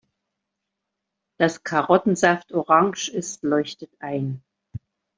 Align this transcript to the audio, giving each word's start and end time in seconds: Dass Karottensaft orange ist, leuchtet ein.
Dass 1.37 1.61
Karottensaft 1.63 2.53
orange 2.53 3.07
ist, 3.09 3.43
leuchtet 3.43 3.91
ein. 3.99 4.41